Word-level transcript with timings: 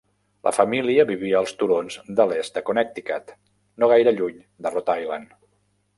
La 0.45 0.51
família 0.53 1.03
vivia 1.09 1.35
als 1.41 1.53
turons 1.59 1.99
de 2.21 2.27
l'est 2.31 2.57
de 2.57 2.65
Connecticut, 2.71 3.35
no 3.83 3.91
gaire 3.93 4.15
lluny 4.21 4.43
de 4.67 4.73
Rhode 4.79 5.01
Island. 5.03 5.41